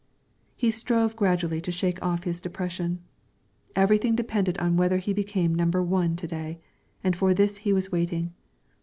[0.55, 3.03] He strove gradually to shake off his depression.
[3.75, 6.59] Everything depended on whether he became number one to day,
[7.03, 8.33] and for this he was waiting.